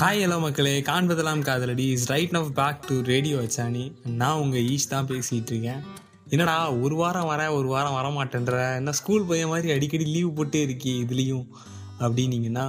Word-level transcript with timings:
Hi 0.00 0.22
hello 0.22 0.36
மக்களே. 0.40 0.72
காண்பதெல்லாம் 0.88 1.42
காதலடி. 1.46 1.84
Is 1.92 2.06
right 2.10 2.32
now 2.36 2.48
back 2.58 2.80
to 2.88 2.94
radio 3.10 3.36
அச்சானி 3.44 3.84
நான் 4.20 4.40
உங்கள் 4.42 4.64
ஈஷ் 4.72 4.86
தான் 4.88 5.06
பேசிகிட்டு 5.06 5.52
இருக்கேன். 5.52 5.80
என்னடா 6.28 6.56
ஒரு 6.84 6.94
வாரம் 6.94 7.28
வரேன் 7.30 7.52
ஒரு 7.58 7.68
வாரம் 7.68 7.94
வர 7.98 8.08
மாட்டேன்ற 8.16 8.56
என்ன 8.76 8.92
ஸ்கூல் 8.92 9.24
பையன் 9.24 9.48
மாதிரி 9.48 9.70
அடிக்கடி 9.74 10.04
லீவ் 10.04 10.34
போட்டே 10.34 10.60
இருக்கி 10.62 10.92
இதுலேயும்? 11.04 11.46
அப்படின்னீங்கன்னா 12.00 12.66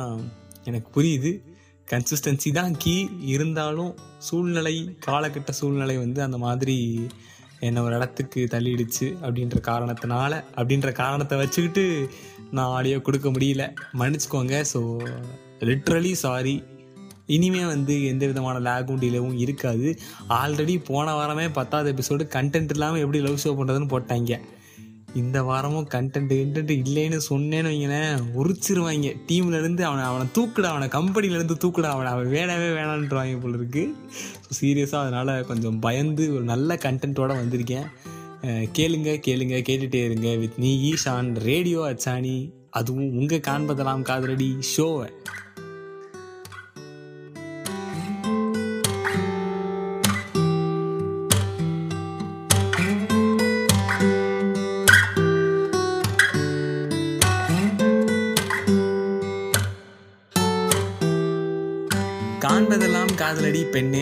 எனக்கு 0.63 0.89
புரியுது. 0.97 1.31
கன்சிஸ்டன்சி 1.87 2.51
தான் 2.59 2.77
கீ 2.77 2.95
இருந்தாலும் 3.33 3.91
சூழ்நிலை 4.29 4.75
காலகட்ட 5.07 5.57
சூழ்நிலை 5.59 5.97
வந்து 5.97 6.21
அந்த 6.21 6.39
மாதிரி 6.45 6.77
என்னை 7.59 7.83
ஒரு 7.83 7.95
இடத்துக்கு 7.95 8.47
தள்ளிடுச்சு 8.55 9.09
அப்படின்ற 9.25 9.59
காரணத்தினால 9.71 10.41
அப்படின்ற 10.55 10.91
காரணத்தை 11.03 11.37
வச்சுக்கிட்டு 11.43 11.85
நான் 12.51 12.73
ஆடியோ 12.77 13.01
கொடுக்க 13.01 13.29
முடியல. 13.29 13.65
மன்னிச்சுக்கோங்க. 14.01 14.63
ஸோ 14.73 14.81
லிட்ரலி 15.69 16.15
சாரி 16.25 16.57
இனிமே 17.35 17.63
வந்து 17.73 17.93
எந்த 18.11 18.23
விதமான 18.31 18.57
லேகும் 18.67 19.01
டிலேவும் 19.03 19.39
இருக்காது. 19.45 19.87
ஆல்ரெடி 20.41 20.75
போன 20.89 21.15
வாரமே 21.19 21.47
பத்தாவது 21.57 21.91
எபிசோடு 21.93 22.25
கண்டென்ட் 22.35 22.73
இல்லாமல் 22.75 23.03
எப்படி 23.05 23.21
லவ் 23.25 23.43
ஷோ 23.45 23.53
பண்ணுறதுன்னு 23.59 23.93
போட்டாங்க. 23.95 24.33
இந்த 25.21 25.37
வாரமும் 25.49 25.87
கண்டென்ட் 25.93 26.31
கண்டென்ட் 26.39 26.71
இல்லைன்னு 26.81 27.19
சொன்னேன்னு 27.29 27.69
வைங்களேன் 27.71 28.25
உரிச்சிருவாங்க. 28.39 29.11
டீம்லேருந்து 29.29 29.83
அவனை 29.89 30.03
அவனை 30.09 30.25
தூக்குடா 30.37 30.69
அவனை 30.73 30.87
கம்பெனிலேருந்து 30.97 31.55
தூக்குடா 31.63 31.91
அவனை 31.95 32.09
அவன் 32.15 32.29
வேணவே 32.35 32.67
வேணான்ட்டுருவாங்க 32.77 33.39
போல 33.43 33.57
இருக்கு. 33.59 33.83
ஸோ 34.43 34.51
சீரியஸாக 34.59 35.03
அதனால் 35.05 35.33
கொஞ்சம் 35.51 35.79
பயந்து 35.85 36.25
ஒரு 36.35 36.45
நல்ல 36.53 36.77
கண்டென்ட்டோடு 36.85 37.39
வந்திருக்கேன். 37.41 37.87
கேளுங்க 38.77 39.09
கேளுங்க 39.27 39.55
கேட்டுகிட்டே 39.67 40.03
இருங்க. 40.09 40.29
வித் 40.41 40.59
நீ 40.65 40.71
ஈஷான் 40.91 41.31
ரேடியோ 41.49 41.81
அச்சானி 41.91 42.37
அதுவும் 42.79 43.11
உங்கள் 43.19 43.45
காண்பதெல்லாம் 43.49 44.05
காதலடி 44.09 44.49
ஷோவை 44.71 45.07
காதலடி 63.27 63.61
பெண்ணே. 63.73 64.01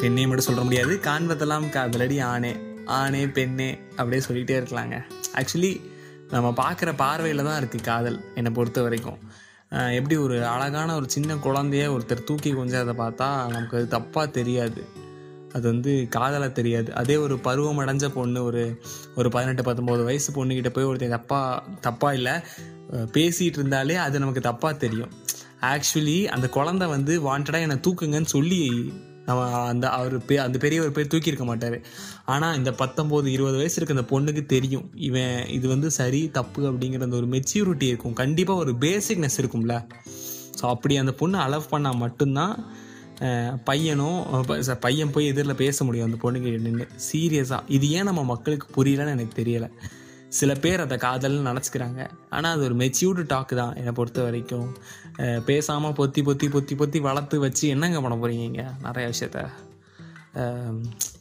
பெண்ணே 0.00 0.22
மட்டும் 0.28 0.46
சொல்ல 0.46 0.62
முடியாது. 0.64 0.94
காண்பதெல்லாம் 1.06 1.66
காதலடி 1.76 2.16
ஆணே. 2.30 2.50
ஆணே 2.96 3.20
பெண்ணே 3.36 3.68
அப்படியே 3.96 4.20
சொல்லிகிட்டே 4.26 4.54
இருக்கலாங்க. 4.60 4.96
ஆக்சுவலி 5.38 5.70
நம்ம 6.32 6.48
பார்க்குற 6.60 6.90
பார்வையில் 6.96 7.46
தான் 7.46 7.58
இருக்குது 7.60 7.86
காதல் 7.88 8.18
என்னை 8.38 8.50
பொறுத்த 8.58 8.82
வரைக்கும். 8.86 9.18
எப்படி 9.98 10.16
ஒரு 10.24 10.36
அழகான 10.54 10.88
ஒரு 10.98 11.06
சின்ன 11.14 11.38
குழந்தைய 11.46 11.86
ஒருத்தர் 11.94 12.26
தூக்கி 12.30 12.52
கொஞ்சம் 12.58 12.82
அதை 12.82 12.94
பார்த்தா 13.02 13.28
நமக்கு 13.54 13.78
அது 13.80 13.88
தப்பாக 13.96 14.26
தெரியாது. 14.38 14.82
அது 15.54 15.64
வந்து 15.72 15.94
காதலாக 16.18 16.52
தெரியாது. 16.60 16.90
அதே 17.02 17.16
ஒரு 17.24 17.38
பருவம் 17.48 17.82
அடைஞ்ச 17.84 18.08
பொண்ணு 18.18 18.42
ஒரு 18.50 18.64
ஒரு 19.16 19.30
பதினெட்டு 19.36 19.64
பத்தொம்போது 19.70 20.04
வயசு 20.10 20.36
பொண்ணுக்கிட்ட 20.38 20.72
போய் 20.76 20.90
ஒருத்தர் 20.90 21.16
தப்பாக 21.16 21.62
தப்பாக 21.88 22.18
இல்லை 22.20 22.36
பேசிகிட்டு 23.16 23.60
இருந்தாலே 23.62 23.98
அது 24.06 24.24
நமக்கு 24.24 24.48
தப்பாக 24.50 24.76
தெரியும். 24.86 25.12
ஆக்சுவலி 25.72 26.18
அந்த 26.34 26.46
குழந்தை 26.56 26.86
வந்து 26.96 27.12
வாண்டடாக 27.28 27.66
என்னை 27.66 27.78
தூக்குங்கன்னு 27.86 28.30
சொல்லி 28.36 28.60
அந்த 29.70 29.86
அவர் 29.96 30.14
பே 30.28 30.36
அந்த 30.44 30.58
பெரியவர் 30.62 30.94
பேர் 30.96 31.10
தூக்கியிருக்க 31.12 31.44
மாட்டார். 31.50 31.76
ஆனால் 32.32 32.56
இந்த 32.58 32.70
பத்தொம்போது 32.80 33.26
இருபது 33.34 33.56
வயசு 33.60 33.76
இருக்க 33.78 33.96
அந்த 33.96 34.06
பொண்ணுக்கு 34.12 34.42
தெரியும். 34.54 34.86
இவன் 35.08 35.36
இது 35.56 35.66
வந்து 35.68 35.88
சரி 35.98 36.22
தப்பு 36.38 36.60
அப்படிங்கிற 36.70 37.06
அந்த 37.08 37.18
ஒரு 37.20 37.28
மெச்சூரிட்டி 37.34 37.86
இருக்கும். 37.92 38.16
கண்டிப்பாக 38.22 38.62
ஒரு 38.64 38.72
பேசிக்னஸ் 38.86 39.38
இருக்கும்ல. 39.42 39.76
ஸோ 40.60 40.64
அப்படி 40.74 40.96
அந்த 41.02 41.12
பொண்ணு 41.20 41.38
அலவ் 41.46 41.70
பண்ணால் 41.74 42.00
மட்டும்தான் 42.04 42.54
பையனும் 43.68 44.20
பையன் 44.84 45.14
போய் 45.14 45.30
எதிரில் 45.30 45.60
பேச 45.62 45.84
முடியும் 45.84 46.08
அந்த 46.08 46.18
பொண்ணுக்கு 46.22 46.50
நின்று 46.66 46.86
சீரியஸாக 47.08 47.62
இது 47.76 47.88
ஏன் 47.96 48.08
நம்ம 48.10 48.22
மக்களுக்கு 48.34 48.68
புரியலன்னு 48.76 49.14
எனக்கு 49.16 49.34
தெரியலை. 49.40 49.68
சில 50.38 50.52
பேர் 50.64 50.82
அதை 50.84 50.96
காதல்னு 51.04 51.48
நினச்சிக்கிறாங்க. 51.50 52.00
ஆனால் 52.36 52.52
அது 52.54 52.62
ஒரு 52.68 52.76
மெச்சூர்டு 52.82 53.22
டாக் 53.32 53.52
தான் 53.60 53.74
என்னை 53.80 53.92
பொறுத்த 53.98 54.20
வரைக்கும். 54.26 54.68
பேசாமல் 55.48 55.96
பொத்தி 56.00 56.20
பொத்தி 56.28 56.48
பொத்தி 56.54 56.74
பொத்தி 56.80 57.00
வளர்த்து 57.08 57.38
வச்சு 57.44 57.64
என்னங்க 57.74 58.00
பண்ண 58.04 58.16
போகிறீங்க 58.16 58.64
நிறைய 58.86 59.06
விஷயத்த. 59.12 59.40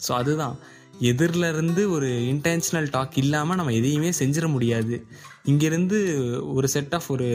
ஸோ 0.05 0.11
அதுதான். 0.21 0.57
எதிரில் 1.09 1.47
இருந்து 1.53 1.81
ஒரு 1.95 2.07
இன்டென்ஷனல் 2.33 2.87
டாக் 2.95 3.17
இல்லாமல் 3.23 3.57
நம்ம 3.59 3.73
எதையுமே 3.79 4.09
செஞ்சிட 4.21 4.47
முடியாது. 4.55 4.95
இங்கேருந்து 5.51 5.97
ஒரு 6.55 6.67
செட் 6.73 6.95
ஆஃப் 6.97 7.07
ஒரு 7.15 7.27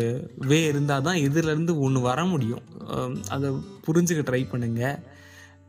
வே 0.51 0.59
இருந்தால் 0.73 1.07
தான் 1.09 1.21
எதிரிலேருந்து 1.27 1.75
ஒன்று 1.87 2.01
வர 2.09 2.21
முடியும். 2.33 2.65
அதை 3.35 3.51
புரிஞ்சுக்க 3.87 4.25
ட்ரை 4.31 4.43
பண்ணுங்கள் 4.53 4.99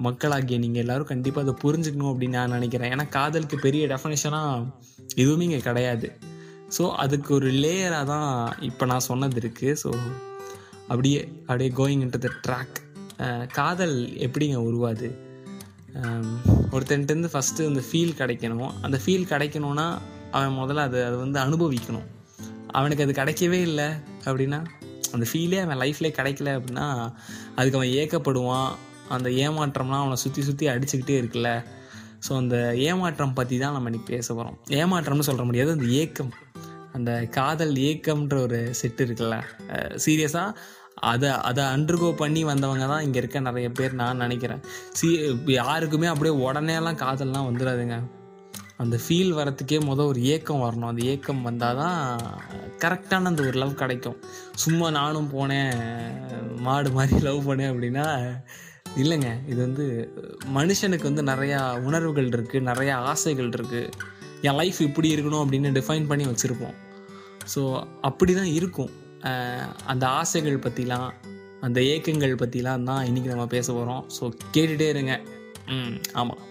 மக்களாகிய 0.06 0.58
நீங்கள் 0.60 0.84
எல்லோரும் 0.84 1.10
கண்டிப்பாக 1.12 1.46
அதை 1.46 1.54
புரிஞ்சுக்கணும் 1.64 2.12
அப்படின்னு 2.12 2.38
நான் 2.40 2.56
நினைக்கிறேன். 2.58 2.92
ஏன்னா 2.94 3.06
காதலுக்கு 3.10 3.58
பெரிய 3.66 3.84
டெஃபனேஷனாக 3.88 4.66
எதுவுமே 5.22 5.44
இங்கே 5.44 5.60
கிடையாது. 5.68 6.08
ஸோ 6.78 6.84
அதுக்கு 7.04 7.34
ஒரு 7.34 7.50
லேயராக 7.64 8.06
தான் 8.06 8.56
இப்போ 8.70 8.86
நான் 8.92 9.08
சொன்னது 9.10 9.40
இருக்குது 9.42 9.78
ஸோ 9.84 9.92
அப்படியே 10.88 11.20
அப்படியே 11.46 11.70
கோயிங் 11.80 12.04
இன்ட்டு 12.06 12.24
த 12.26 12.32
ட்ராக் 12.48 12.78
காதல் 13.60 13.98
எப்படிங்க 14.26 14.58
உருவாது? 14.70 15.10
ஒருத்தன்ட்டு 16.76 17.32
ஃபஸ்ட்டு 17.34 17.68
அந்த 17.72 17.82
ஃபீல் 17.90 18.18
கிடைக்கணும். 18.22 18.74
அந்த 18.82 18.98
ஃபீல் 19.04 19.30
கிடைக்கணும்னா 19.34 19.88
அவன் 20.32 20.58
முதல்ல 20.62 20.86
அதை 20.88 21.04
அதை 21.10 21.18
வந்து 21.18 21.40
அனுபவிக்கணும். 21.46 22.08
அவனுக்கு 22.78 23.04
அது 23.06 23.14
கிடைக்கவே 23.22 23.60
இல்லை 23.70 23.88
அப்படின்னா 24.26 24.60
அந்த 25.14 25.26
ஃபீலே 25.32 25.62
அவன் 25.66 25.80
லைஃப்லேயே 25.84 26.14
கிடைக்கல 26.18 26.56
அப்படின்னா 26.58 26.88
அதுக்கு 27.56 27.78
அவன் 27.80 27.94
ஏக்கப்படுவான். 28.02 28.72
அந்த 29.16 29.30
ஏமாற்றம்லாம் 29.46 30.04
அவனை 30.04 30.18
சுற்றி 30.24 30.42
சுற்றி 30.48 30.68
அடிச்சுக்கிட்டே 30.74 31.18
இருக்குல்ல. 31.22 31.52
ஸோ 32.26 32.32
அந்த 32.42 32.58
ஏமாற்றம் 32.88 33.38
பற்றி 33.40 33.56
தான் 33.64 33.76
நம்ம 33.76 33.90
இன்றைக்கி 33.92 34.10
பேச 34.14 34.28
போகிறோம் 34.34 34.58
ஏமாற்றம்னு 34.80 35.28
சொல்ல 35.28 35.44
முடியாது 35.50 35.76
அந்த 35.76 35.88
ஏக்கம். 36.02 36.32
அந்த 36.98 37.12
காதல் 37.38 37.76
ஏக்கம்ன்ற 37.90 38.38
ஒரு 38.48 38.60
செட்டு 38.80 39.06
இருக்குல்ல. 39.08 39.38
சீரியஸாக 40.04 40.58
அதை 41.10 41.30
அதை 41.50 41.64
அண்டர்கோ 41.76 42.10
பண்ணி 42.22 42.42
வந்தவங்க 42.50 42.86
தான் 42.92 43.06
இங்கே 43.06 43.20
இருக்க 43.22 43.40
நிறைய 43.48 43.70
பேர் 43.78 43.98
நான் 44.02 44.22
நினைக்கிறேன். 44.26 44.62
சி 44.98 45.08
யாருக்குமே 45.60 46.08
அப்படியே 46.12 46.36
உடனேலாம் 46.46 47.02
காதல்லாம் 47.02 47.48
வந்துடாதுங்க 47.50 47.98
அந்த 48.84 48.96
ஃபீல் 49.04 49.34
வரத்துக்கே 49.40 49.78
மொதல் 49.90 50.10
ஒரு 50.12 50.22
ஏக்கம் 50.34 50.64
வரணும். 50.64 50.90
அந்த 50.92 51.02
ஏக்கம் 51.12 51.46
வந்தால் 51.48 51.78
தான் 51.82 52.00
கரெக்டான 52.84 53.30
அந்த 53.32 53.44
ஒரு 53.50 53.58
லவ் 53.62 53.82
கிடைக்கும். 53.82 54.18
சும்மா 54.64 54.88
நானும் 55.00 55.30
போனேன் 55.36 55.76
மாடு 56.66 56.90
மாதிரி 56.98 57.20
லவ் 57.28 57.48
பண்ணேன் 57.50 57.72
அப்படின்னா 57.74 58.08
இல்லைங்க 59.02 59.30
இது 59.52 59.60
வந்து 59.68 59.86
மனுஷனுக்கு 60.58 61.10
வந்து 61.10 61.24
நிறையா 61.32 61.60
உணர்வுகள் 61.88 62.30
இருக்குது 62.36 62.68
நிறையா 62.70 62.96
ஆசைகள் 63.12 63.50
இருக்குது 63.58 63.92
என் 64.48 64.58
லைஃப் 64.62 64.80
இப்படி 64.88 65.10
இருக்கணும் 65.16 65.44
அப்படின்னு 65.44 65.70
டிஃபைன் 65.78 66.10
பண்ணி 66.12 66.26
வச்சுருப்போம். 66.32 66.76
ஸோ 67.54 67.62
அப்படி 68.10 68.34
தான் 68.40 68.52
இருக்கும் 68.60 68.92
அந்த 69.92 70.06
ஆசைகள் 70.22 70.64
பற்றிலாம் 70.66 71.10
அந்த 71.68 71.80
ஏக்கங்கள் 71.94 72.42
பற்றிலாம் 72.42 72.88
தான் 72.90 73.06
இன்றைக்கி 73.10 73.30
நம்ம 73.34 73.48
பேச 73.56 73.68
போகிறோம் 73.74 74.04
ஸோ 74.18 74.24
கேட்டுகிட்டே 74.56 74.90
இருங்க. 74.96 75.14
ம் 75.76 75.96
ஆமாம் 76.22 76.42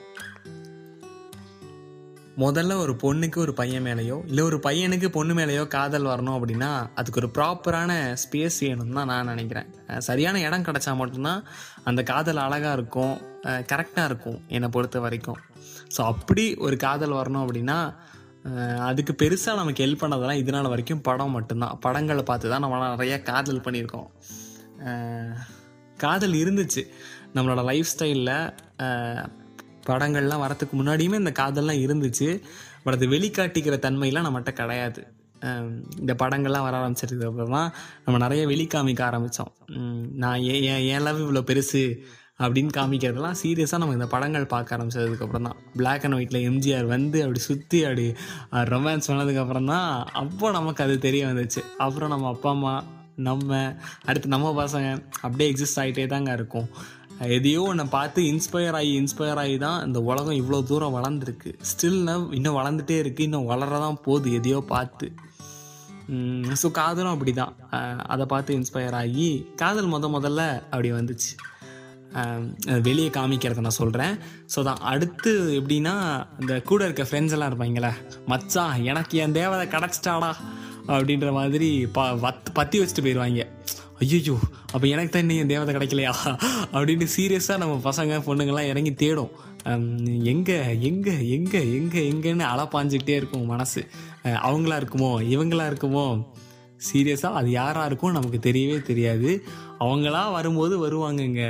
முதல்ல 2.42 2.76
ஒரு 2.84 2.92
பொண்ணுக்கு 3.02 3.38
ஒரு 3.42 3.52
பையன் 3.58 3.84
மேலேயோ 3.86 4.16
இல்லை 4.30 4.42
ஒரு 4.48 4.56
பையனுக்கு 4.64 5.08
பொண்ணு 5.16 5.34
மேலேயோ 5.38 5.64
காதல் 5.74 6.08
வரணும் 6.12 6.36
அப்படின்னா 6.36 6.70
அதுக்கு 7.00 7.20
ஒரு 7.22 7.28
ப்ராப்பரான 7.36 7.90
ஸ்பேஸ் 8.22 8.56
வேணும்னு 8.64 8.96
தான் 8.98 9.10
நான் 9.12 9.30
நினைக்கிறேன். 9.32 9.68
சரியான 10.08 10.40
இடம் 10.46 10.66
கிடச்சா 10.68 10.92
மட்டும்தான் 11.00 11.44
அந்த 11.90 12.02
காதல் 12.10 12.40
அழகாக 12.46 12.72
இருக்கும் 12.78 13.14
கரெக்டாக 13.72 14.08
இருக்கும் 14.10 14.40
என்னை 14.56 14.70
பொறுத்த 14.76 15.00
வரைக்கும். 15.04 15.38
ஸோ 15.96 16.00
அப்படி 16.12 16.46
ஒரு 16.66 16.78
காதல் 16.86 17.16
வரணும் 17.20 17.44
அப்படின்னா 17.44 17.78
அதுக்கு 18.88 19.12
பெருசாக 19.22 19.60
நமக்கு 19.60 19.84
ஹெல்ப் 19.84 20.02
பண்ணதெல்லாம் 20.02 20.40
இது 20.40 20.52
நாள் 20.54 20.72
வரைக்கும் 20.72 21.04
படம் 21.08 21.34
மட்டும்தான். 21.36 21.76
படங்களை 21.84 22.24
பார்த்து 22.30 22.52
தான் 22.54 22.64
நம்ம 22.64 22.90
நிறையா 22.96 23.18
காதல் 23.30 23.64
பண்ணியிருக்கோம். 23.66 24.08
காதல் 26.04 26.36
இருந்துச்சு. 26.42 26.84
நம்மளோட 27.36 27.62
லைஃப் 27.70 27.90
ஸ்டைலில் 27.92 28.34
படங்கள்லாம் 29.90 30.42
வரத்துக்கு 30.44 30.74
முன்னாடியுமே 30.80 31.20
இந்த 31.22 31.32
காதல்லாம் 31.40 31.82
இருந்துச்சு. 31.84 32.28
பட் 32.84 32.96
அது 32.98 33.06
வெளிக்காட்டிக்கிற 33.14 33.76
தன்மையெல்லாம் 33.86 34.26
நம்மகிட்ட 34.28 34.52
கிடையாது. 34.60 35.02
இந்த 36.02 36.12
படங்கள்லாம் 36.20 36.66
வர 36.66 36.74
ஆரம்பிச்சதுக்கு 36.80 37.28
அப்புறமா 37.28 37.62
நம்ம 38.04 38.18
நிறைய 38.24 38.42
வெளிக்காமிக்க 38.50 39.02
ஆரம்பித்தோம் 39.08 39.52
நான் 40.22 40.44
ஏன் 40.52 40.84
ஏன் 40.92 41.04
லவ் 41.06 41.24
இவ்வளோ 41.24 41.42
பெருசு 41.50 41.82
அப்படின்னு 42.44 42.70
காமிக்கிறதெல்லாம் 42.76 43.36
சீரியஸாக 43.40 43.80
நம்ம 43.80 43.96
இந்த 43.98 44.08
படங்கள் 44.14 44.52
பார்க்க 44.52 44.76
ஆரம்பிச்சதுக்கப்புறம் 44.76 45.46
தான் 45.48 45.58
பிளாக் 45.80 46.04
அண்ட் 46.06 46.16
ஒயிட்டில் 46.16 46.46
எம்ஜிஆர் 46.48 46.86
வந்து 46.94 47.18
அப்படி 47.24 47.40
சுற்றி 47.48 47.80
அப்படி 47.88 48.06
ரொமான்ஸ் 48.74 49.08
பண்ணதுக்கப்புறம் 49.10 49.70
தான் 49.74 49.88
அப்போ 50.22 50.50
நமக்கு 50.58 50.84
அது 50.86 50.96
தெரிய 51.06 51.24
வந்துச்சு. 51.30 51.62
அப்புறம் 51.86 52.12
நம்ம 52.14 52.28
அப்பா 52.34 52.50
அம்மா 52.56 52.74
நம்ம 53.28 53.58
அடுத்து 54.08 54.34
நம்ம 54.34 54.52
பசங்க 54.62 54.88
அப்படியே 55.24 55.48
எக்ஸிஸ்ட் 55.50 55.80
ஆகிட்டே 55.82 56.06
தாங்க 56.12 56.30
இருக்கும். 56.38 56.68
எதையோ 57.34 57.60
ஒன்றை 57.62 57.86
பார்த்து 57.96 58.20
இன்ஸ்பயர் 58.32 58.76
ஆகி 58.78 58.92
இன்ஸ்பயர் 59.00 59.40
ஆகி 59.42 59.56
தான் 59.58 59.84
இந்த 59.86 59.98
உலகம் 60.00 60.38
இவ்வளோ 60.40 60.58
தூரம் 60.70 60.96
வளர்ந்துருக்கு. 60.96 61.50
ஸ்டில் 61.70 62.00
இன்னும் 62.38 62.58
வளர்ந்துட்டே 62.60 62.96
இருக்குது 63.02 63.26
இன்னும் 63.28 63.48
வளரதான் 63.52 64.02
போகுது 64.06 64.32
எதையோ 64.32 64.60
பார்த்து. 64.72 65.08
ஸோ 66.62 66.70
காதலும் 66.70 67.14
அப்படி 67.14 67.32
தான் 67.32 67.54
அதை 68.06 68.26
பார்த்து 68.26 68.56
இன்ஸ்பயர் 68.60 68.96
ஆகி 69.00 69.28
காதல் 69.56 69.92
முத 69.94 70.08
முதல்ல 70.16 70.42
அப்படி 70.70 70.92
வந்துச்சு. 70.92 71.32
வெளியே 72.86 73.10
காமிக்கிறத 73.10 73.62
நான் 73.66 73.80
சொல்கிறேன் 73.80 74.16
ஸோ 74.54 74.62
தான் 74.62 74.82
அடுத்து 74.82 75.32
எப்படின்னா 75.60 75.94
இந்த 76.40 76.60
கூட 76.62 76.80
இருக்க 76.84 77.02
ஃப்ரெண்ட்ஸ் 77.02 77.34
எல்லாம் 77.36 77.50
இருப்பாங்களே 77.50 77.90
மச்சான் 78.26 78.84
எனக்கு 78.84 79.18
என் 79.18 79.32
தேவதை 79.32 79.64
கிடச்சிட்டாடா 79.72 80.30
அப்படின்ற 80.86 81.32
மாதிரி 81.32 81.70
ப 81.96 82.12
வத் 82.26 82.52
பற்றி 82.52 82.78
வச்சுட்டு 82.80 83.04
போயிடுவாங்க 83.06 83.44
ஐயோ 84.02 84.36
அப்போ 84.74 84.86
எனக்கு 84.92 85.10
தான் 85.12 85.24
இன்னும் 85.24 85.50
தேவதை 85.52 85.72
கிடைக்கலையா? 85.74 86.12
அப்படின்னு 86.76 87.06
சீரியஸாக 87.16 87.60
நம்ம 87.62 87.74
பசங்க 87.88 88.18
பொண்ணுங்கள்லாம் 88.28 88.70
இறங்கி 88.72 88.92
தேடும். 89.02 89.32
எங்கே 90.32 90.56
எங்கே 90.88 91.14
எங்கே 91.36 91.60
எங்கே 91.76 92.00
எங்கேன்னு 92.12 92.44
அலப்பாஞ்சிக்கிட்டே 92.52 93.14
இருக்கும் 93.20 93.46
மனசு. 93.52 93.82
அவங்களா 94.48 94.78
இருக்குமோ 94.80 95.10
இவங்களா 95.34 95.66
இருக்குமோ? 95.72 96.06
சீரியஸாக 96.88 97.38
அது 97.40 97.50
யாராக 97.50 97.88
இருக்கும் 97.90 98.16
நமக்கு 98.18 98.38
தெரியவே 98.48 98.78
தெரியாது. 98.90 99.30
அவங்களா 99.84 100.22
வரும்போது 100.38 100.74
வருவாங்கங்க. 100.86 101.42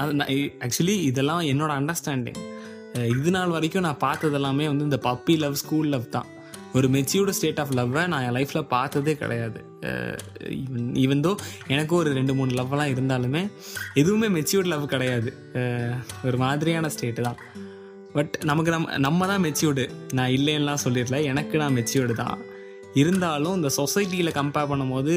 அது 0.00 0.12
அது 0.24 0.36
ஆக்சுவலி 0.66 0.96
இதெல்லாம் 1.10 1.42
என்னோட 1.52 1.70
அண்டர்ஸ்டாண்டிங் 1.80 2.40
இது 3.14 3.30
நாள் 3.34 3.54
வரைக்கும் 3.54 3.84
நான் 3.86 4.04
பார்த்தது 4.04 4.36
எல்லாமே 4.38 4.64
வந்து 4.68 4.86
இந்த 4.88 4.98
பப்பி 5.08 5.34
லவ் 5.44 5.60
ஸ்கூல் 5.62 5.90
லவ் 5.94 6.06
தான். 6.16 6.28
ஒரு 6.78 6.86
மெச்சியூர்டு 6.94 7.34
ஸ்டேட் 7.36 7.60
ஆஃப் 7.62 7.72
லவ்வை 7.78 8.02
நான் 8.12 8.24
என் 8.26 8.36
லைஃப்பில் 8.36 8.68
பார்த்ததே 8.74 9.14
கிடையாது. 9.22 9.60
ஈவன் 11.04 11.24
தோ 11.26 11.32
எனக்கும் 11.74 12.00
ஒரு 12.02 12.10
ரெண்டு 12.18 12.34
மூணு 12.38 12.52
லவ்லாம் 12.60 12.92
இருந்தாலுமே 12.94 13.42
எதுவுமே 14.02 14.28
மெச்சியூர்டு 14.36 14.72
லவ் 14.74 14.92
கிடையாது. 14.94 15.32
ஒரு 16.28 16.38
மாதிரியான 16.44 16.90
ஸ்டேட்டு 16.96 17.24
தான். 17.28 17.40
பட் 18.14 18.36
நமக்கு 18.50 18.70
நம்ம 18.74 18.98
நம்ம 19.06 19.26
தான் 19.32 19.44
மெச்சியூர்டு 19.46 19.84
நான் 20.18 20.32
இல்லைன்னெலாம் 20.36 20.84
சொல்லிடல. 20.84 21.18
எனக்கு 21.32 21.56
நான் 21.62 21.76
மெச்சியூர்டு 21.78 22.16
தான். 22.22 22.38
இருந்தாலும் 23.00 23.56
இந்த 23.58 23.70
சொசைட்டியில் 23.80 24.36
கம்பேர் 24.38 24.70
பண்ணும்போது 24.70 25.14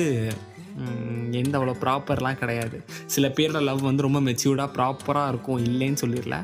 எந்த 1.40 1.54
அவ்வளோ 1.58 1.74
ப்ராப்பர்லாம் 1.82 2.38
கிடையாது. 2.42 2.78
சில 3.14 3.28
பேரோட 3.38 3.60
லவ் 3.70 3.82
வந்து 3.88 4.06
ரொம்ப 4.06 4.20
மெச்சியூர்டாக 4.28 4.70
ப்ராப்பராக 4.78 5.32
இருக்கும். 5.34 5.60
இல்லைன்னு 5.68 6.02
சொல்லிடல. 6.04 6.38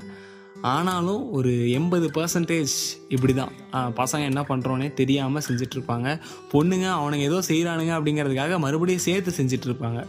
ஆனாலும் 0.73 1.21
ஒரு 1.37 1.51
எண்பது 1.77 2.07
பர்சன்டேஜ் 2.15 2.75
இப்படி 3.15 3.33
தான் 3.41 3.53
பசங்க 3.99 4.23
என்ன 4.31 4.41
பண்ணுறோன்னே 4.49 4.87
தெரியாமல் 4.99 5.45
செஞ்சிட்ருப்பாங்க. 5.47 6.07
பொண்ணுங்க 6.53 6.87
அவனுங்க 6.99 7.25
ஏதோ 7.29 7.39
செய்கிறானுங்க 7.49 7.93
அப்படிங்கிறதுக்காக 7.97 8.57
மறுபடியும் 8.65 9.05
சேர்த்து 9.07 9.31
செஞ்சிட்ருப்பாங்க. 9.39 10.01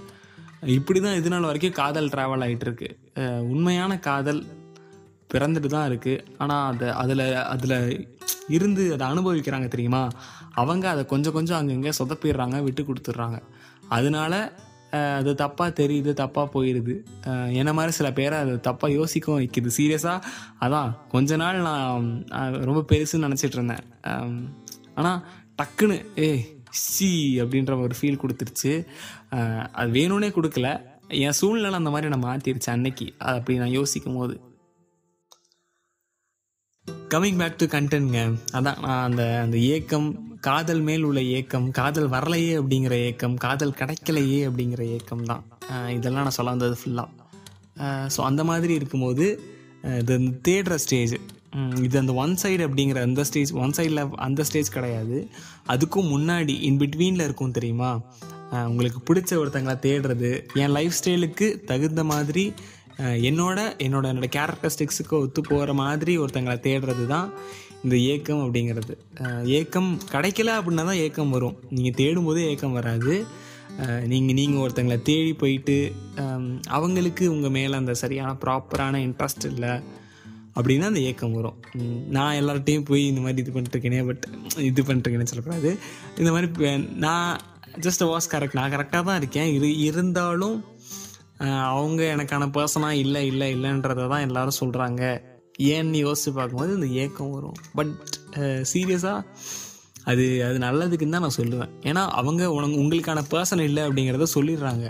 இப்படி 0.77 0.99
தான் 1.01 1.19
இது 1.19 1.29
நாள் 1.33 1.49
வரைக்கும் 1.49 1.77
காதல் 1.83 2.11
ட்ராவல் 2.15 2.45
ஆகிட்டுருக்கு 2.47 2.89
உண்மையான 3.53 3.93
காதல் 4.09 4.41
பிறந்துட்டு 5.33 5.69
தான் 5.75 5.89
இருக்குது 5.91 6.23
ஆனால் 6.43 6.65
அதை 6.71 6.89
அதில் 7.03 7.25
அதில் 7.55 7.77
இருந்து 8.57 8.85
அதை 8.95 9.05
அனுபவிக்கிறாங்க 9.13 9.69
தெரியுமா? 9.75 10.03
அவங்க 10.61 10.85
அதை 10.95 11.03
கொஞ்சம் 11.13 11.37
கொஞ்சம் 11.37 11.59
அங்கங்கே 11.61 11.93
சொதப்பிடுறாங்க 11.99 12.59
விட்டு 12.67 12.83
கொடுத்துட்றாங்க. 12.89 13.39
அதனால 13.97 14.35
அது 15.19 15.31
தப்பாக 15.43 15.71
தெரியுது 15.81 16.11
தப்பாக 16.21 16.47
போயிடுது 16.55 16.95
என்ன 17.61 17.73
மாதிரி 17.73 17.93
சில 17.99 18.09
பேரை 18.13 18.39
அது 18.39 18.55
தப்பாக 18.69 18.97
யோசிக்கவும் 18.99 19.41
வைக்கிது. 19.41 19.71
சீரியஸாக 19.79 20.27
அதான் 20.65 20.91
கொஞ்ச 21.15 21.37
நாள் 21.43 21.59
நான் 21.69 22.65
ரொம்ப 22.69 22.83
பெருசுன்னு 22.93 23.27
நினச்சிட்டு 23.27 23.59
இருந்தேன். 23.59 23.85
ஆனால் 24.95 25.21
டக்குன்னு 25.61 25.99
ஏய் 26.27 26.45
சி 26.85 27.11
அப்படின்ற 27.43 27.75
ஒரு 27.87 27.95
ஃபீல் 28.01 28.23
கொடுத்துருச்சு. 28.23 28.73
அது 29.79 29.91
வேணும்னே 29.99 30.31
கொடுக்கல. 30.37 30.69
என் 31.25 31.37
சூழ்நிலை 31.41 31.77
அந்த 31.79 31.91
மாதிரி 31.91 32.11
நான் 32.13 32.27
மாற்றிருச்சு 32.29 32.71
அன்னைக்கு. 32.75 33.07
அது 33.19 33.39
அப்படி 33.41 33.59
நான் 33.59 33.77
யோசிக்கும் 33.79 34.19
போது 34.21 34.35
கம்மிங் 37.13 37.39
பேக் 37.41 37.57
டு 37.61 37.67
கண்டென்ட்ங்க 37.73 38.21
அதான் 38.57 38.79
நான் 38.83 39.05
அந்த 39.07 39.23
அந்த 39.45 39.57
ஏக்கம் 39.75 40.07
காதல் 40.41 40.83
மேல் 40.89 41.07
உள்ள 41.09 41.21
ஏக்கம் 41.37 41.67
காதல் 41.79 42.09
வரலையே 42.13 42.53
அப்படிங்கிற 42.61 42.95
ஏக்கம் 43.07 43.35
காதல் 43.45 43.75
கிடைக்கலையே 43.81 44.39
அப்படிங்கிற 44.49 44.83
ஏக்கம் 44.97 45.25
தான். 45.31 45.43
இதெல்லாம் 45.97 46.27
நான் 46.27 46.37
சொல்ல 46.39 46.55
வந்தது 46.55 46.77
ஃபுல்லாக 46.81 47.09
ஸோ 48.15 48.21
அந்த 48.29 48.45
மாதிரி 48.51 48.73
இருக்கும்போது 48.81 49.27
இது 50.01 50.15
அந்த 50.21 50.33
தேடுற 50.49 50.77
ஸ்டேஜ் 50.85 51.15
இது 51.87 51.97
அந்த 52.03 52.13
ஒன் 52.25 52.35
சைடு 52.43 52.63
அப்படிங்கிற 52.69 53.01
அந்த 53.09 53.25
ஸ்டேஜ் 53.31 53.53
ஒன் 53.65 53.77
சைடில் 53.79 54.03
அந்த 54.29 54.45
ஸ்டேஜ் 54.49 54.75
கிடையாது. 54.77 55.17
அதுக்கும் 55.75 56.11
முன்னாடி 56.15 56.57
இன் 56.69 56.81
பிட்வீனில் 56.83 57.27
இருக்கும் 57.29 57.57
தெரியுமா? 57.59 57.91
உங்களுக்கு 58.71 59.01
பிடிச்ச 59.09 59.33
ஒருத்தங்களை 59.41 59.75
தேடுறது 59.87 60.31
என் 60.63 60.75
லைஃப் 60.77 60.97
ஸ்டைலுக்கு 60.99 61.49
தகுந்த 61.65 62.05
மாதிரி 62.13 62.45
என்னோட 63.29 63.59
என்னோட 63.85 64.05
என்னோட 64.13 64.27
கேரக்டரிஸ்டிக்ஸுக்கு 64.37 65.15
ஒத்து 65.23 65.41
போகிற 65.49 65.73
மாதிரி 65.83 66.13
ஒருத்தங்களை 66.23 66.57
தேடுறது 66.67 67.05
தான் 67.13 67.29
இந்த 67.85 67.97
ஏக்கம் 68.13 68.43
அப்படிங்கிறது. 68.45 68.95
ஏக்கம் 69.59 69.91
கிடைக்கல 70.15 70.57
அப்படின்னா 70.61 70.85
தான் 70.89 71.01
ஏக்கம் 71.05 71.35
வரும். 71.37 71.57
நீங்கள் 71.77 71.97
தேடும்போது 72.01 72.41
ஏக்கம் 72.51 72.77
வராது. 72.79 73.15
நீங்கள் 74.13 74.37
நீங்கள் 74.39 74.63
ஒருத்தங்களை 74.65 74.99
தேடி 75.09 75.33
போயிட்டு 75.43 75.77
அவங்களுக்கு 76.79 77.25
உங்கள் 77.35 77.55
மேலே 77.57 77.75
அந்த 77.81 77.95
சரியான 78.03 78.33
ப்ராப்பரான 78.45 79.01
இன்ட்ரெஸ்ட் 79.07 79.47
இல்லை 79.53 79.73
அப்படின்னா 80.59 80.89
அந்த 80.91 81.03
ஏக்கம் 81.11 81.37
வரும். 81.39 81.59
நான் 82.17 82.39
எல்லார்ட்டையும் 82.41 82.89
போய் 82.91 83.03
இந்த 83.11 83.21
மாதிரி 83.25 83.43
இது 83.43 83.55
பண்ணிட்டுருக்கேனே 83.57 84.03
பட் 84.09 84.27
இது 84.71 84.83
பண்ணிட்டுருக்கேன்னு 84.89 85.31
சொல்லக்கூடாது. 85.33 85.73
இந்த 86.19 86.31
மாதிரி 86.35 86.75
நான் 87.07 87.31
ஜஸ்ட் 87.87 88.05
வாஸ் 88.11 88.31
கரெக்ட் 88.35 88.59
நான் 88.61 88.75
கரெக்டாக 88.77 89.05
தான் 89.09 89.21
இருக்கேன். 89.23 89.51
இரு 89.57 89.71
இருந்தாலும் 89.89 90.57
அவங்க 91.49 92.01
எனக்கான 92.17 92.47
பர்சனாக 92.57 93.01
இல்லை 93.05 93.27
இல்லை 93.27 93.49
இல்லைன்றதை 93.57 94.09
தான் 94.09 94.25
எல்லாரும் 94.29 94.61
சொல்கிறாங்க 94.61 95.03
ஏன்னு 95.59 96.01
யோசித்து 96.07 96.33
பார்க்கும்போது 96.33 96.75
இந்த 96.75 96.89
ஏக்கம் 97.03 97.31
வரும். 97.31 97.59
பட் 97.75 97.95
சீரியஸாக 98.73 99.21
அது 100.11 100.25
அது 100.47 100.59
நல்லதுக்குன்னு 100.59 101.17
தான் 101.17 101.27
நான் 101.27 101.39
சொல்லுவேன். 101.39 101.71
ஏன்னா 101.83 102.03
அவங்க 102.21 102.43
உனக்கு 102.53 102.77
உங்களுக்கான 102.83 103.23
பர்சன் 103.33 103.63
இல்லை 103.69 103.83
அப்படிங்கிறத 103.83 104.27
சொல்லிடுறாங்க. 104.35 104.87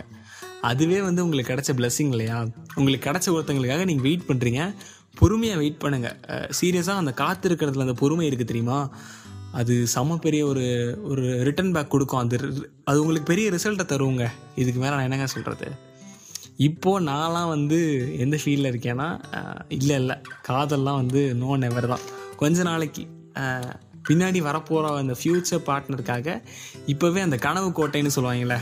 அதுவே 0.60 1.00
வந்து 1.00 1.24
உங்களுக்கு 1.24 1.52
கிடைச்ச 1.52 1.72
blessing 1.80 2.08
இல்லையா? 2.14 2.38
உங்களுக்கு 2.74 3.06
கிடைச்ச 3.10 3.28
ஒருத்தங்களுக்காக 3.36 3.84
நீங்கள் 3.90 4.06
வெயிட் 4.08 4.28
பண்ணுறீங்க 4.28 4.62
பொறுமையாக 5.20 5.60
வெயிட் 5.60 5.82
பண்ணுங்கள் 5.84 6.16
சீரியஸாக 6.60 7.02
அந்த 7.02 7.12
காத்திருக்கிறதுல 7.22 7.86
அந்த 7.86 7.96
பொறுமை 8.02 8.26
இருக்குது 8.30 8.50
தெரியுமா? 8.52 8.78
அது 9.60 9.74
செம 9.94 10.16
பெரிய 10.16 10.42
ஒரு 10.46 10.64
ஒரு 11.02 11.24
ரிட்டர்ன் 11.48 11.72
பேக் 11.72 11.94
கொடுக்கும். 11.94 12.22
அது 12.24 12.36
அது 12.84 13.00
உங்களுக்கு 13.00 13.30
பெரிய 13.32 13.46
ரிசல்ட்டை 13.50 13.86
தருவோங்க 13.92 14.26
இதுக்கு 14.62 14.80
மேலே 14.80 14.94
நான் 14.94 15.08
என்னங்க 15.08 15.26
சொல்கிறது 15.26 15.68
இப்போது 16.66 17.04
நான்லாம் 17.10 17.52
வந்து 17.54 17.78
எந்த 18.22 18.36
ஃபீல்டில் 18.42 18.70
இருக்கேன்னா 18.70 19.06
இல்லை 19.76 19.96
இல்லை. 20.02 20.16
காதல்லாம் 20.48 21.00
வந்து 21.02 21.20
நோ 21.42 21.56
நெவர் 21.62 21.86
தான். 21.92 22.04
கொஞ்ச 22.40 22.62
நாளைக்கு 22.68 23.02
பின்னாடி 24.08 24.40
வரப்போகிற 24.46 24.92
அந்த 25.02 25.14
ஃப்யூச்சர் 25.20 25.66
பார்ட்னருக்காக 25.68 26.36
இப்போவே 26.92 27.20
அந்த 27.26 27.36
கனவு 27.46 27.68
கோட்டைன்னு 27.78 28.14
சொல்லுவாங்களே 28.16 28.58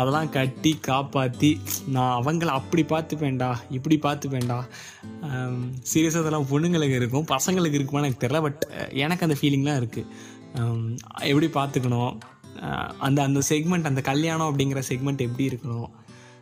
அதெல்லாம் 0.00 0.30
கட்டி 0.36 0.72
காப்பாற்றி 0.86 1.50
நான் 1.94 2.16
அவங்கள 2.18 2.50
அப்படி 2.60 2.82
பார்த்துப்பேன்டா 2.90 3.50
இப்படி 3.76 3.96
பார்த்துப்பேன்டா. 4.06 4.58
சீரியஸாக 5.90 6.22
அதெல்லாம் 6.24 6.48
பொண்ணுங்களுக்கு 6.50 6.98
இருக்கும் 7.00 7.28
பசங்களுக்கு 7.34 7.78
இருக்குமா 7.78 8.02
எனக்கு 8.04 8.22
தெரில 8.24 8.40
பட் 8.46 8.64
எனக்கு 9.04 9.26
அந்த 9.26 9.36
ஃபீலிங்லாம் 9.40 9.78
இருக்குது 9.82 10.10
எப்படி 11.32 11.48
பார்த்துக்கணும்? 11.58 12.12
அந்த 13.06 13.18
அந்த 13.28 13.40
செக்மெண்ட் 13.50 13.90
அந்த 13.90 14.02
கல்யாணம் 14.10 14.48
அப்படிங்கிற 14.50 14.82
செக்மெண்ட் 14.90 15.24
எப்படி 15.28 15.46
இருக்கணும்? 15.50 15.88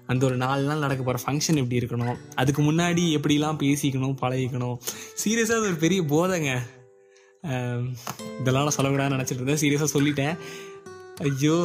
அந்த 0.06 0.26
ஒரு 0.26 0.36
நாலு 0.36 0.62
நாள் 0.62 0.78
நடக்க 0.78 1.02
போகிற 1.02 1.22
ஃபங்க்ஷன் 1.24 1.60
எப்படி 1.62 1.78
இருக்கணும்? 1.78 2.16
அதுக்கு 2.34 2.62
முன்னாடி 2.62 3.04
எப்படிலாம் 3.18 3.60
பேசிக்கணும் 3.62 4.16
பழகிக்கணும்? 4.22 4.76
சீரியஸாக 5.22 5.58
அது 5.58 5.68
ஒரு 5.70 5.78
பெரிய 5.84 6.02
போதைங்க. 6.02 6.52
இதெல்லாம் 8.40 8.66
நான் 8.66 8.76
சொல்லக்கூடாதுன்னு 8.76 9.16
நினச்சிட்டு 9.16 9.40
இருந்தேன். 9.40 9.62
சீரியஸாக 9.62 9.88
சொல்லிட்டேன். 9.96 10.36
ஐயோ 11.22 11.56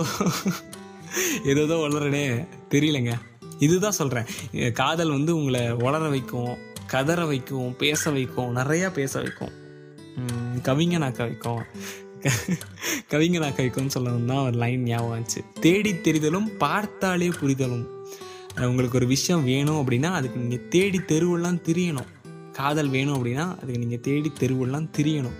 ஏதோ 1.43 1.75
வளரனே. 1.75 2.23
தெரியலங்க. 2.69 3.13
இதுதான் 3.59 3.99
சொல்கிறேன் 3.99 4.27
காதல் 4.73 5.09
வந்து 5.09 5.31
உங்களை 5.35 5.61
வளர 5.71 6.03
வைக்கும் 6.07 6.51
கதற 6.87 7.21
வைக்கும் 7.25 7.75
பேச 7.75 8.11
வைக்கும் 8.11 8.55
நிறையா 8.55 8.87
பேச 8.91 9.13
வைக்கும். 9.21 9.53
உம், 10.15 10.57
கவிஞனாக்க 10.63 11.17
வைக்கும். 11.17 11.63
கவிஞனாக்க 13.11 13.57
வைக்கும்னு 13.63 13.95
சொல்லணும்னா 13.97 14.37
ஒரு 14.45 14.57
லைன் 14.57 14.83
ஞாபகம் 14.83 15.13
வந்துச்சு. 15.15 15.41
தேடி 15.59 15.91
தெரிதலும் 15.93 16.49
பார்த்தாலே 16.57 17.27
புரிதலும். 17.27 17.85
உங்களுக்கு 18.69 18.97
ஒரு 18.99 19.07
விஷயம் 19.15 19.43
வேணும் 19.43 19.79
அப்படின்னா 19.81 20.09
அதுக்கு 20.19 20.39
நீங்கள் 20.43 20.67
தேடி 20.75 20.99
தெருவெல்லாம் 21.11 21.59
திரியணும். 21.67 22.09
காதல் 22.57 22.89
வேணும் 22.95 23.17
அப்படின்னா 23.17 23.45
அதுக்கு 23.59 23.83
நீங்கள் 23.83 24.03
தேடி 24.07 24.31
தெருவெல்லாம் 24.39 24.87
திரியணும். 24.97 25.37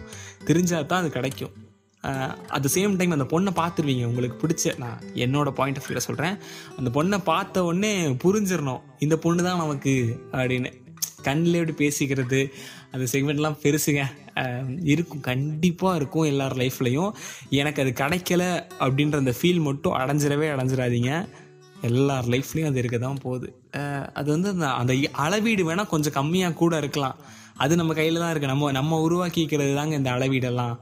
தெரிஞ்சால் 0.50 0.86
தான் 0.92 1.02
அது 1.02 1.10
கிடைக்கும். 1.18 1.56
அட் 2.56 2.64
த 2.66 2.70
சேம் 2.76 2.94
டைம் 3.00 3.16
அந்த 3.16 3.26
பொண்ணை 3.32 3.52
பார்த்துருவீங்க. 3.62 4.04
உங்களுக்கு 4.10 4.38
பிடிச்ச 4.44 4.78
நான் 4.84 5.00
என்னோட 5.24 5.50
பாயிண்ட் 5.58 5.80
ஆஃப் 5.80 5.88
வியூவில் 5.88 6.08
சொல்கிறேன் 6.08 6.38
அந்த 6.78 6.90
பொண்ணை 6.98 7.18
பார்த்த 7.32 7.64
உடனே 7.70 7.92
புரிஞ்சிடணும். 8.26 8.84
இந்த 9.06 9.18
பொண்ணு 9.26 9.44
தான் 9.48 9.62
நமக்கு 9.64 9.94
அப்படின்னு. 10.40 10.72
கண்ணில் 11.28 11.60
எப்படி 11.62 11.76
பேசிக்கிறது 11.84 12.40
அந்த 12.94 13.06
செக்மெண்ட்லாம் 13.14 13.60
பெருசுங்க. 13.64 14.04
இருக்கும். 14.94 15.24
கண்டிப்பாக 15.30 15.98
இருக்கும் 16.00 16.30
எல்லார் 16.32 16.56
லைஃப்லையும் 16.62 17.12
எனக்கு 17.60 17.82
அது 17.84 17.92
கிடைக்கல 18.02 18.44
அப்படின்ற 18.86 19.18
அந்த 19.24 19.36
ஃபீல் 19.40 19.62
மட்டும் 19.68 19.98
அடைஞ்சிடவே 20.02 20.48
அடைஞ்சிடாதீங்க. 20.56 21.12
எல்லார் 21.88 22.28
லைஃப்லேயும் 22.34 22.70
அது 22.70 22.80
இருக்க 22.82 22.98
தான் 23.04 23.22
போகுது 23.26 23.48
அது 24.20 24.28
வந்து 24.36 24.50
அந்த 24.54 24.68
அந்த 24.82 24.94
அளவீடு 25.26 25.64
வேணால் 25.70 25.92
கொஞ்சம் 25.94 26.16
கம்மியாக 26.20 26.58
கூட 26.62 26.74
இருக்கலாம். 26.82 27.18
அது 27.64 27.74
நம்ம 27.80 27.94
கையில் 28.00 28.22
தான் 28.22 28.32
இருக்குது 28.32 28.52
நம்ம 28.54 28.72
நம்ம 28.80 29.00
உருவாக்கிக்கிறது 29.06 29.74
தாங்க 29.80 29.96
இந்த 30.00 30.10
அளவீடெல்லாம். 30.16 30.76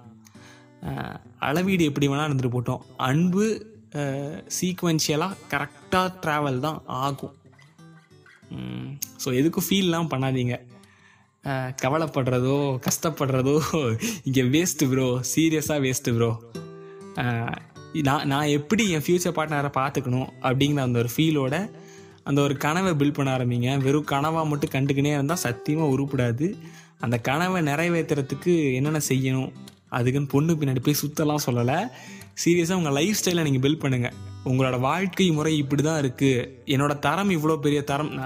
அளவீடு 1.47 1.89
எப்படி 1.89 2.07
வேணால் 2.11 2.27
இருந்துட்டு 2.29 2.55
போட்டோம். 2.55 2.81
அன்பு 3.09 3.45
சீக்வென்ஷியலாக 4.57 5.37
கரெக்டாக 5.53 6.09
ட்ராவல் 6.23 6.59
தான் 6.65 6.79
ஆகும். 7.05 7.35
ஸோ 9.23 9.27
எதுக்கும் 9.39 9.67
ஃபீல்லாம் 9.67 10.11
பண்ணாதீங்க. 10.13 10.57
கவலைப்படுறதோ 11.83 12.57
கஷ்டப்படுறதோ 12.85 13.55
இங்கே 14.27 14.43
வேஸ்ட்டு 14.53 14.89
ப்ரோ 14.91 15.07
சீரியஸாக 15.31 15.79
வேஸ்ட்டு 15.85 16.13
ப்ரோ 16.17 16.31
நான் 18.01 18.27
நான் 18.27 18.45
எப்படி 18.45 18.89
என் 18.89 19.01
ஃப்யூச்சர் 19.01 19.37
பார்ட்னரை 19.37 19.71
பார்த்துக்கணும் 19.77 20.29
அப்படிங்கிற 20.41 20.79
அந்த 20.79 20.99
ஒரு 20.99 21.09
ஃபீலோட 21.17 21.71
அந்த 22.23 22.41
ஒரு 22.41 22.57
கனவை 22.57 22.91
பில்ட் 22.91 23.13
பண்ண 23.13 23.37
ஆரம்பிங்க. 23.37 23.77
வெறும் 23.77 24.05
கனவாக 24.05 24.45
மட்டும் 24.45 24.69
கண்டுக்கினே 24.69 25.05
இருந்தால் 25.05 25.37
சத்தியமாக 25.37 25.93
உருப்படாது. 25.93 26.57
அந்த 26.99 27.17
கனவை 27.17 27.61
நிறைவேற்றுறதுக்கு 27.61 28.73
என்னென்ன 28.73 28.99
செய்யணும் 29.09 29.53
அதுக்குன்னு 29.89 30.27
பொண்ணு 30.27 30.53
பின்னாடி 30.53 30.77
போய் 30.79 30.95
சுத்தலாம் 31.07 31.37
சொல்லலை. 31.45 31.83
சீரியஸாக 32.45 32.73
உங்கள் 32.73 32.91
லைஃப் 32.91 33.15
ஸ்டைலை 33.25 33.41
நீங்கள் 33.41 33.71
பில்ட் 33.71 33.81
பண்ணுங்கள் 33.81 34.11
உங்களோட 34.45 34.79
வாழ்க்கை 34.79 35.31
முறை 35.31 35.57
இப்படி 35.57 35.83
தான் 35.83 36.01
இருக்குது 36.01 36.49
என்னோட 36.65 36.99
தரம் 36.99 37.29
இவ்வளோ 37.29 37.57
பெரிய 37.57 37.81
தரம் 37.81 38.19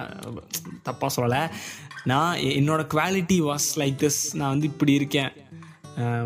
தப்பாக 0.86 1.08
சொல்லலை. 1.16 1.50
நான் 2.04 2.38
எ- 2.38 2.60
குவாலிட்டி 2.60 3.42
வாஸ் 3.42 3.76
லைக் 3.76 3.96
திஸ் 3.98 4.34
நான் 4.34 4.50
வந்து 4.50 4.66
இப்படி 4.66 4.94
இருக்கேன். 4.94 5.30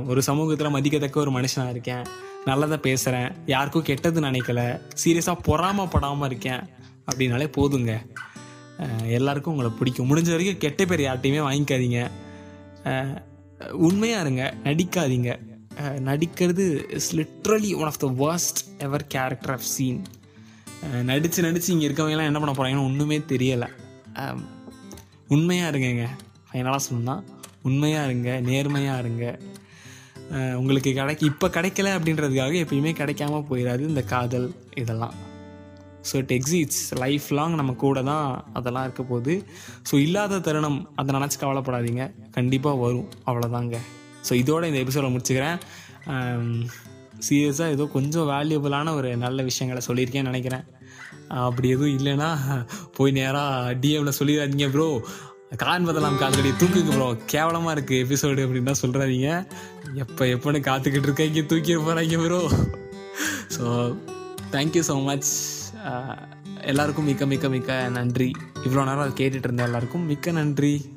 ஒரு 0.06 0.22
சமூகத்தில் 0.22 0.70
மதிக்கத்தக்க 0.70 1.20
ஒரு 1.20 1.32
மனுஷனாக 1.32 1.70
இருக்கேன். 1.70 2.06
நல்லதாக 2.46 2.82
பேசுகிறேன் 2.82 3.32
யாருக்கும் 3.46 3.88
கெட்டது 3.90 4.22
நினைக்கல. 4.22 4.62
சீரியஸாக 5.04 5.38
பொறாமப்படாமல் 5.48 6.26
இருக்கேன். 6.26 6.62
அப்படின்னாலே 7.10 7.48
போதுங்க. 7.58 7.94
எல்லாருக்கும் 9.10 9.54
உங்களை 9.54 9.72
பிடிக்கும். 9.78 10.10
முடிஞ்ச 10.10 10.30
வரைக்கும் 10.30 10.58
கெட்ட 10.58 10.86
பேர் 10.86 11.00
யார்ட்டையுமே 11.00 11.42
வாங்கிக்காதீங்க. 11.50 12.00
உண்மையாக 13.88 14.24
இருங்க. 14.24 14.54
நடிக்காதீங்க. 14.64 15.32
நடிக்கிறது 16.10 16.66
is 16.94 17.16
literally 17.16 17.70
one 17.76 17.90
of 17.92 18.00
the 18.00 18.08
worst 18.22 18.60
ever 18.78 19.08
character 19.08 19.52
of 19.52 19.70
scene 19.76 20.04
நடித்து 21.04 21.42
நடித்து 21.42 21.74
இங்கே 21.74 21.88
இருக்கவங்கலாம் 21.88 22.30
என்ன 22.30 22.40
பண்ண 22.40 22.54
போகிறாங்கன்னு 22.54 22.86
ஒன்றுமே 22.86 23.18
தெரியலை. 23.20 23.70
உண்மையாக 25.28 25.72
இருங்கங்க. 25.72 26.08
ஃபைனலாக 26.52 26.86
சொன்னால் 26.90 27.24
உண்மையாக 27.62 28.08
இருங்க. 28.10 28.40
நேர்மையாக 28.50 29.00
இருங்க. 29.00 29.40
உங்களுக்கு 30.60 30.92
கிடைக்க 31.00 31.32
இப்போ 31.32 31.48
கிடைக்கல 31.56 31.94
அப்படின்றதுக்காக 31.98 32.54
எப்பயுமே 32.64 32.92
கிடைக்காம 33.00 33.42
போயிடாது 33.50 33.84
இந்த 33.92 34.04
காதல் 34.14 34.48
இதெல்லாம். 34.82 35.16
So 36.10 36.16
it 36.22 36.34
exists 36.38 36.82
life 37.04 37.28
long 37.38 37.60
நம்ம 37.60 37.76
கூட 37.84 38.02
தான் 38.10 38.28
அதெல்லாம் 38.58 38.86
இருக்க 38.88 39.04
போகுது. 39.12 39.36
ஸோ 39.90 39.96
இல்லாத 40.06 40.40
தருணம் 40.48 40.80
அதை 41.02 41.14
நினச்சி 41.18 41.38
கவலைப்படாதீங்க. 41.44 42.04
கண்டிப்பாக 42.38 42.82
வரும். 42.84 43.08
அவ்வளோதாங்க 43.30 43.78
ஸோ 44.28 44.34
இதோட 44.42 44.64
இந்த 44.72 44.80
எபிசோட 44.86 45.10
முடிச்சுக்கிறேன். 45.14 45.58
சீரியஸாக 47.28 47.76
ஏதோ 47.76 47.84
கொஞ்சம் 47.98 48.30
வேல்யூபிளான 48.34 48.94
ஒரு 49.00 49.12
நல்ல 49.26 49.44
விஷயங்களை 49.50 49.82
சொல்லியிருக்கேன்னு 49.88 50.32
நினைக்கிறேன். 50.32 50.66
அப்படி 51.46 51.68
எதுவும் 51.76 51.96
இல்லைன்னா 52.00 52.28
போய் 52.96 53.16
நேராக 53.18 53.72
டிஎம்ல 53.84 54.12
சொல்லிடாதீங்க 54.18 54.68
ப்ரோ 54.74 54.88
காண்பதெல்லாம் 55.52 56.18
காதலடி 56.18 56.50
தூக்குங்க 56.50 56.92
ப்ரோ 56.92 57.18
கேவலமாக 57.26 57.80
இருக்குது 57.80 58.06
எபிசோடு 58.06 58.46
அப்படின்னு 58.46 58.64
தான் 58.64 58.82
சொல்கிறாதீங்க 58.82 59.48
எப்போ 59.94 60.26
எப்போன்னு 60.26 60.60
காத்துக்கிட்டு 60.60 61.08
இருக்கீங்க 61.08 61.42
தூக்கி 61.42 61.76
போகிறாங்க 61.76 62.26
bro 62.26 62.50
so 63.58 63.96
thank you 64.52 64.84
so 64.88 65.04
much 65.04 65.54
எல்லாருக்கும் 66.62 67.06
மிக்க 67.06 67.26
மிக்க 67.26 67.50
மிக்க 67.50 67.90
நன்றி. 67.90 68.32
இவ்வளோ 68.64 68.84
நேரம் 68.84 69.00
அதை 69.00 69.12
கேட்டுட்டு 69.12 69.44
இருந்த 69.44 69.64
எல்லாருக்கும் 69.64 70.06
மிக்க 70.06 70.32
நன்றி. 70.32 70.95